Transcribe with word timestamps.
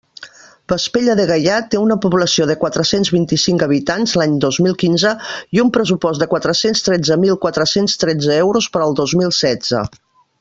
Vespella 0.71 1.15
de 1.17 1.25
Gaià 1.31 1.57
té 1.73 1.81
una 1.81 1.97
població 2.05 2.47
de 2.51 2.55
quatre-cents 2.63 3.11
vint-i-cinc 3.17 3.65
habitants 3.67 4.15
l'any 4.21 4.33
dos 4.47 4.59
mil 4.67 4.77
quinze 4.85 5.11
i 5.59 5.63
un 5.67 5.69
pressupost 5.79 6.23
de 6.25 6.29
quatre-cents 6.35 6.85
tretze 6.89 7.19
mil 7.27 7.39
quatre-cents 7.47 7.99
tretze 8.05 8.43
euros 8.49 8.71
per 8.77 8.83
al 8.87 9.01
dos 9.05 9.15
mil 9.21 9.37
setze. 9.47 9.89